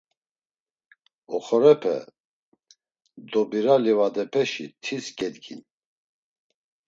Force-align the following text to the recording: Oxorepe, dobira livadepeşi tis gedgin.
Oxorepe, 1.35 1.95
dobira 3.31 3.75
livadepeşi 3.83 4.65
tis 4.83 5.05
gedgin. 5.17 5.61